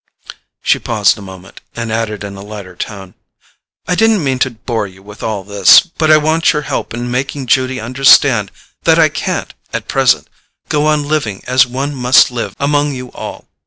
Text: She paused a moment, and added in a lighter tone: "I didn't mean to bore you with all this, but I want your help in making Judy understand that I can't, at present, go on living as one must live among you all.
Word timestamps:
She 0.63 0.79
paused 0.79 1.15
a 1.19 1.21
moment, 1.21 1.61
and 1.75 1.91
added 1.91 2.23
in 2.23 2.35
a 2.35 2.41
lighter 2.41 2.75
tone: 2.75 3.13
"I 3.87 3.93
didn't 3.93 4.23
mean 4.23 4.39
to 4.39 4.49
bore 4.49 4.87
you 4.87 5.03
with 5.03 5.21
all 5.21 5.43
this, 5.43 5.79
but 5.81 6.09
I 6.09 6.17
want 6.17 6.53
your 6.53 6.63
help 6.63 6.91
in 6.91 7.11
making 7.11 7.45
Judy 7.45 7.79
understand 7.79 8.49
that 8.81 8.97
I 8.97 9.09
can't, 9.09 9.53
at 9.71 9.87
present, 9.87 10.27
go 10.69 10.87
on 10.87 11.07
living 11.07 11.43
as 11.45 11.67
one 11.67 11.93
must 11.93 12.31
live 12.31 12.55
among 12.59 12.95
you 12.95 13.11
all. 13.11 13.47